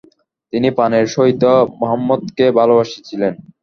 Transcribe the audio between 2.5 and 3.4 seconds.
ভালোবাসিলেন।